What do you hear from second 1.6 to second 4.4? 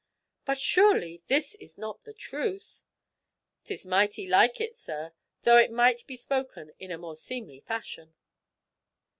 not the truth?" "'Tis mighty